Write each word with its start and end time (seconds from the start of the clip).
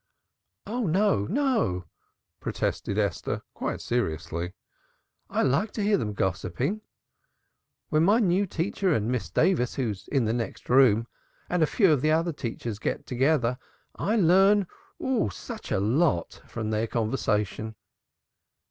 "No, 0.65 1.27
no," 1.27 1.85
protested 2.39 2.97
Esther 2.97 3.43
quite 3.53 3.81
seriously. 3.81 4.53
"I 5.29 5.43
like 5.43 5.69
to 5.73 5.83
hear 5.83 5.97
them 5.99 6.13
gossiping. 6.15 6.81
When 7.89 8.03
my 8.05 8.19
teacher 8.45 8.95
and 8.95 9.09
Miss 9.11 9.29
Davis, 9.29 9.75
who's 9.75 10.07
in 10.07 10.25
the 10.25 10.33
next 10.33 10.69
room, 10.69 11.05
and 11.51 11.61
a 11.61 11.67
few 11.67 11.89
other 11.89 12.33
teachers 12.33 12.79
get 12.79 13.05
together, 13.05 13.59
I 13.95 14.15
learn 14.15 14.65
Oh 14.99 15.29
such 15.29 15.71
a 15.71 15.79
lot! 15.79 16.41
from 16.47 16.71
their 16.71 16.87
conversation." 16.87 17.75